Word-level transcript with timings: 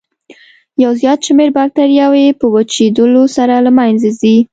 یو 0.83 0.91
زیات 1.01 1.19
شمېر 1.27 1.49
باکتریاوې 1.57 2.25
په 2.39 2.45
وچېدلو 2.53 3.23
سره 3.35 3.55
له 3.65 3.71
منځه 3.77 4.09
ځي. 4.21 4.35